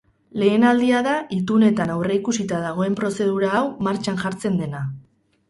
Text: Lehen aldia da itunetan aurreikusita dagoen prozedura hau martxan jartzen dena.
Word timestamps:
Lehen 0.43 0.63
aldia 0.69 1.01
da 1.07 1.11
itunetan 1.37 1.91
aurreikusita 1.97 2.63
dagoen 2.65 2.97
prozedura 3.01 3.53
hau 3.59 3.63
martxan 3.91 4.21
jartzen 4.25 4.59
dena. 4.65 4.85